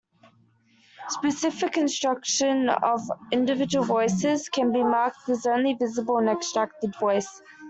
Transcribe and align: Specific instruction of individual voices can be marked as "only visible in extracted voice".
Specific 1.09 1.77
instruction 1.77 2.69
of 2.69 3.01
individual 3.31 3.85
voices 3.85 4.49
can 4.49 4.71
be 4.71 4.83
marked 4.83 5.29
as 5.29 5.45
"only 5.45 5.75
visible 5.75 6.17
in 6.17 6.27
extracted 6.27 6.95
voice". 6.99 7.43